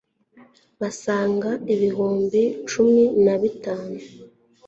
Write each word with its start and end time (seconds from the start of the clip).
basaga 0.79 1.51
ibihumbi 1.73 2.41
cumi 2.69 3.03
na 3.23 3.35
bitanu 3.41 3.97